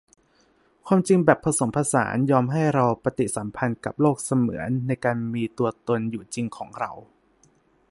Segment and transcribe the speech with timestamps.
[0.85, 6.91] ความจริงแบบผสมผสานยอมให้เราปฏิสัมพันธ์กับโลกเสมือนในการมีตัวตนอยู่จริงของเรา